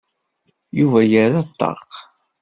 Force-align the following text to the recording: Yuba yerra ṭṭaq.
Yuba 0.79 1.01
yerra 1.11 1.41
ṭṭaq. 1.49 1.89